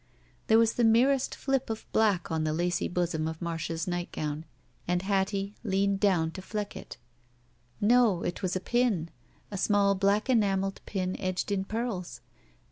There 0.47 0.57
was 0.57 0.73
the 0.73 0.83
merest 0.83 1.35
flip 1.35 1.69
of 1.69 1.85
blade 1.91 2.21
on 2.31 2.43
the 2.43 2.53
lacy 2.53 2.87
bosom 2.87 3.27
of 3.27 3.39
Marda's 3.39 3.87
nightgown, 3.87 4.45
and 4.87 5.03
Hattie 5.03 5.53
leaned 5.63 5.99
down 5.99 6.31
to 6.31 6.41
fleck 6.41 6.75
it. 6.75 6.97
No. 7.79 8.23
It 8.23 8.41
was 8.41 8.55
a 8.55 8.59
pin— 8.61 9.09
a 9.51 9.59
small 9.59 9.93
black 9.93 10.27
enameled 10.27 10.81
pin 10.87 11.15
edged 11.21 11.51
in 11.51 11.65
pearls. 11.65 12.19